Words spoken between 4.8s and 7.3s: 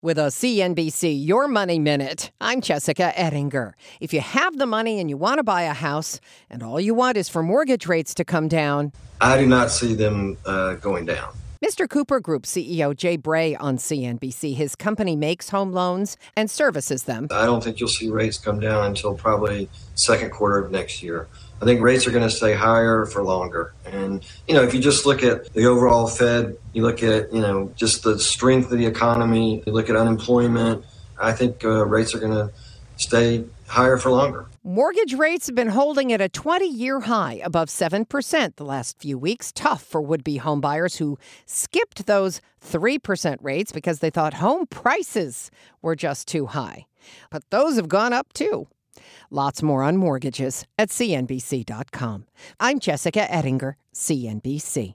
and you want to buy a house, and all you want is